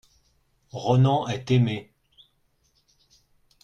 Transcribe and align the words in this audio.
Ronan 0.71 1.27
est 1.27 1.51
aimé. 1.51 1.93